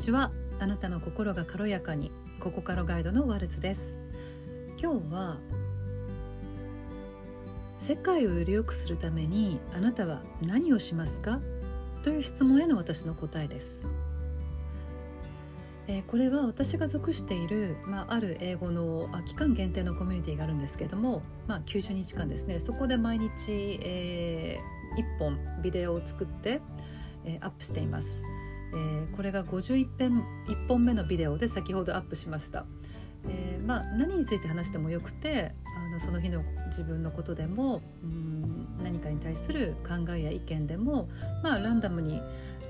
[0.00, 0.32] ちは。
[0.58, 3.96] あなたの心が軽やかにここからガイドのワルツです。
[4.80, 5.38] 今日は
[7.78, 11.40] 世界をより良くするためにあなたは何をしますか？
[12.02, 13.86] という質問への私の答えです。
[15.86, 22.58] えー、これは私が属している、まあ、ある英語のあ期間限定のコミュニティがあるんですけれども、まあ、90日間ですね。
[22.60, 23.30] そこで毎日、
[23.82, 26.62] えー、1本ビデオを作って、
[27.26, 28.22] えー、アップしています、
[28.72, 32.64] えー、これが51編1本目のビデオで先ほどアップしました、
[33.24, 41.08] えー、まあ、何について話してもよくてあのその日の自分のことでもうん何かに対する考えや意見でも、
[41.42, 42.20] まあ、ランダムに、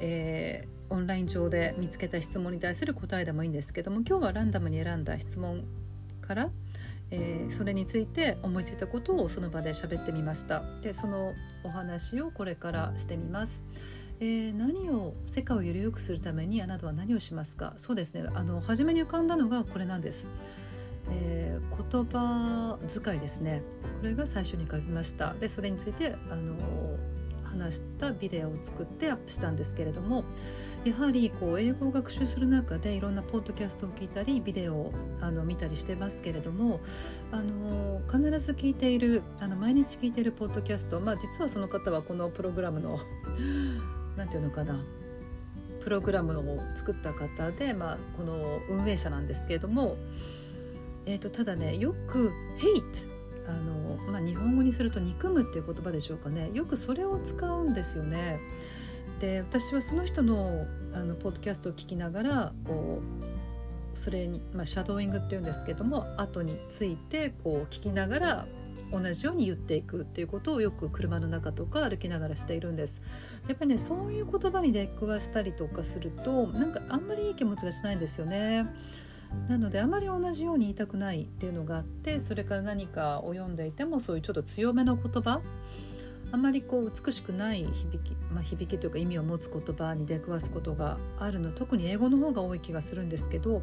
[0.00, 5.64] えーオンライン上で見つけた質問に対する答えでもいいんですけども今日はランダムに選んだ質問
[6.22, 6.50] から、
[7.10, 13.64] えー、それについて思いついたことをその場で喋ってみましたでそのお話をこれからしてみます。
[14.20, 17.74] えー、何を世界をより良くするためにあなたは何をしますか？
[17.76, 18.24] そうですね。
[18.34, 20.28] あの初めに浮かんだのがこれなんです、
[21.10, 23.62] えー、言葉遣いですね。
[24.00, 25.34] これが最初に書きました。
[25.34, 26.54] でそれについてあの
[27.44, 30.24] 話したビデオを作ってアップしたんですけれども
[30.84, 36.80] やはりこう英語を学習する中でいろんなポッドキャストを聞いたりビデオをあの見たりしてますけれども
[37.32, 43.00] あの必ず聞いているあの毎日聞いているポッドキャスト、まあ、実はその方はこのプログラムの
[44.18, 44.78] 何て言うのかな
[45.82, 49.96] プログラムを作った方で、まあ、この運営者なんですけれども、
[51.06, 53.08] えーと、ただねよく「hate」
[53.48, 58.40] あの、まあ、日本語にすると「憎む」っていう言葉でしょうかねよくそれを使うんですよね。
[59.20, 63.00] で私はその人のあのポッドキャストを聞きながらこ
[63.94, 68.46] うそれに、まあ、シャドーイングっていうんですけども後についてこう聞きながら
[68.90, 73.00] 同じように言っていくっていうことをよく車の中とか歩きながらしているんです。
[73.48, 78.66] やっぱりねそういう言葉に出くわしたりとかするとなんかあんまりいい気持ちがしないんですよね。
[79.48, 85.42] なのであまり同じように言いたくないっていうのがあってそれから何かを読んでいてもそういうちょっと強めの言葉
[86.30, 93.62] あまりこう美しくない響き、まあ、響きというか意味を持つ言葉に出くわすことがあるの特に英語の方が多い気がするんですけど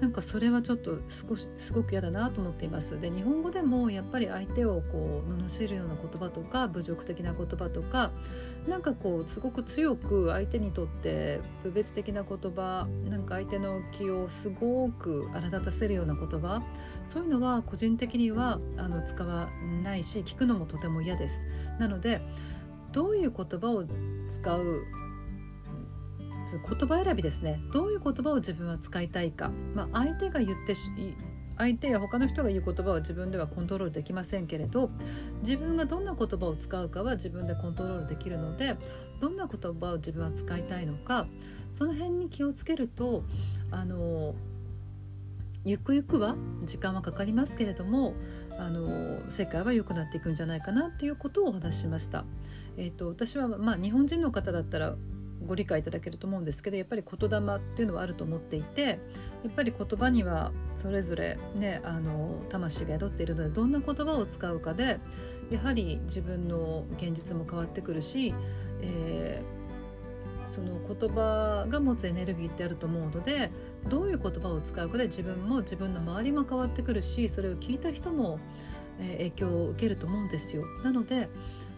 [0.00, 3.00] なんかそれはちょっと少しすごく嫌だなと思っています。
[3.00, 8.10] で日本語でもやっぱり相手をこう罵るような言葉とか侮辱的な言葉とか
[8.68, 16.62] なんかこうすごく強く相手にとって部別的な言葉なんか相手の気をすごく荒立たせるような言葉
[17.08, 19.48] そういうのは個人的にはあの使わ
[19.82, 21.46] ないし聞くのもとても嫌です。
[21.78, 22.20] なので
[22.92, 23.84] どういう言葉を
[24.30, 24.84] 使う
[26.52, 27.60] 言葉選びですね。
[27.72, 30.74] どういう言葉を自分は使いたいか、まあ、相手が言って
[31.58, 34.90] 相手や他の人が言う言葉は自分ではコントロールできませんけれど
[35.42, 38.76] 自分がどんな言葉を使うかは自分でコントロールできるので
[39.20, 41.26] どんな言葉を自分は使いたいのか
[41.72, 43.24] その辺に気をつけると
[43.70, 44.34] あの
[45.64, 48.14] ゆくゆくは時間はかかりますけれども
[48.58, 52.24] あの世界は良くなっていくんじゃないかなっていうことをお話ししました。
[52.76, 54.96] えーと、私は、まあ、日本人の方だったら
[55.46, 58.96] ご理解いただけると思うんですけどやっぱり言霊っていうのはあると思っていてや
[59.48, 64.98] っぱり言葉にはそれぞれねあの魂が宿っているのでどんな言葉を使うかで
[65.50, 68.34] やはり自分の現実も変わってくるし、
[68.80, 73.50] えー、その言葉が持つエネルギーってあると思うので
[73.88, 78.38] どういう言葉を使うかで自分も自分の周りも変わってくるしそれを聞いた人も、
[79.00, 80.64] え影響を受けると思うんですよ。
[80.84, 81.28] なので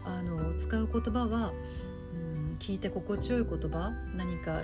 [0.05, 1.53] あの使う言葉は
[2.65, 4.63] 聞いて心地よい言葉何か、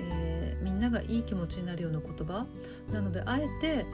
[0.00, 2.44] えー、みんながいい気持ちになるような言葉
[2.92, 3.86] なのであえて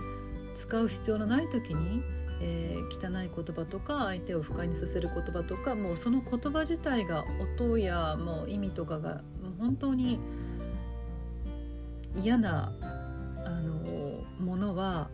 [0.56, 2.02] 使う必要のない時に、
[2.40, 7.26] えー、汚い言葉とか相手を不快にさせる言葉とかもうその言葉自体が
[7.58, 10.18] 音やもう意味とかがもう本当に
[12.22, 12.72] 嫌な
[13.44, 15.10] あのものは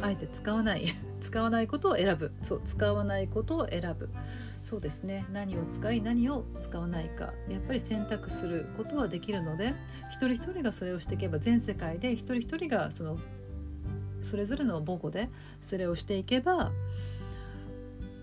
[0.00, 0.94] あえて使わない。
[1.20, 2.30] 使わないことを選ぶ。
[2.42, 4.10] そう使わないことを選ぶ。
[4.66, 5.24] そうですね。
[5.32, 7.32] 何を使い何を使わないか。
[7.48, 9.74] やっぱり選択することはできるので
[10.10, 13.16] 一人一人がそれをしていけば全世界で一人一人がその
[14.24, 15.30] それぞれの母語で
[15.60, 16.72] それをしていけば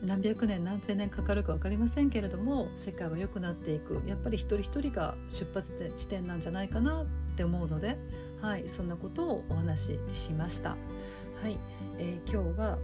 [0.03, 4.01] 何百年何千年かかるか分かりませんけれども世界は良くなっていく。
[4.05, 7.05] やっぱり一人一人が出発地点なんじゃないかなっ
[7.37, 7.97] て思うので、
[8.41, 10.71] はい、そんなことをお話ししました。
[10.71, 10.75] は
[11.47, 11.57] い
[11.99, 12.77] えー、今日は、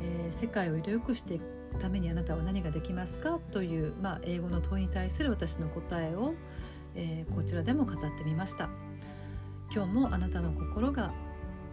[0.00, 6.34] えー、世界をより良くしていくためにあなたは何ができますかという、まあ、英語の問いに対する私の答えを、
[6.94, 8.68] えー、こちらでも語ってみました
[9.74, 11.12] 今日もあなたの心が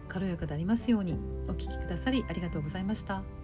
[0.08, 1.16] 軽やかでありますように
[1.48, 3.39] お聴きくださりありがとうございました。